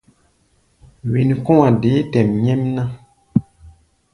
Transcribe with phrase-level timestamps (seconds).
[1.11, 2.83] Wen kɔ̧́-a̧ deé tɛʼm nyɛ́mná.